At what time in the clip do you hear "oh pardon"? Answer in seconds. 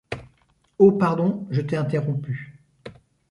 0.79-1.45